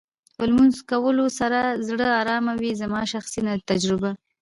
[0.37, 4.11] په لمونځ کولو سره زړه ارامه وې زما شخصي تجربه